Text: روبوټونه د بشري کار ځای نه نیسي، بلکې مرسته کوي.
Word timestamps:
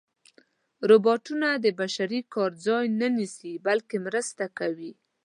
روبوټونه 0.89 1.47
د 1.63 1.65
بشري 1.79 2.19
کار 2.33 2.51
ځای 2.65 2.85
نه 2.99 3.07
نیسي، 3.17 3.53
بلکې 3.67 3.97
مرسته 4.05 4.45
کوي. 4.57 4.91